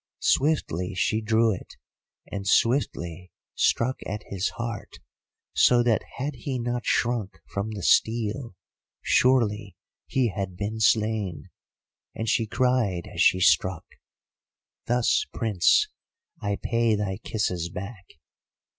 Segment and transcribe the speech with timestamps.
[0.23, 1.75] Swiftly she drew it,
[2.25, 4.97] and swiftly struck at his heart,
[5.53, 8.55] so that had he not shrunk from the steel
[9.03, 9.75] surely
[10.07, 11.51] he had been slain;
[12.15, 13.85] and she cried as she struck,
[14.87, 15.87] 'Thus, Prince,
[16.41, 18.07] I pay thy kisses back.